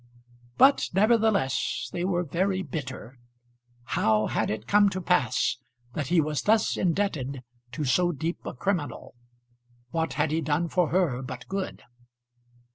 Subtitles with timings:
[0.57, 3.19] But nevertheless they were very bitter.
[3.83, 5.57] How had it come to pass
[5.93, 7.43] that he was thus indebted
[7.73, 9.13] to so deep a criminal?
[9.91, 11.83] What had he done for her but good?